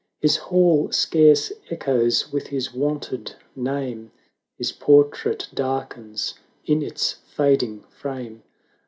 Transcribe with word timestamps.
His 0.19 0.35
hall 0.37 0.91
scarce 0.91 1.51
echoes 1.69 2.31
with 2.33 2.47
his 2.47 2.73
wonted 2.73 3.35
name. 3.55 4.09
His 4.57 4.71
portrait 4.71 5.47
darkens 5.53 6.33
in 6.65 6.81
its 6.81 7.11
fading 7.11 7.81
frame. 7.83 8.41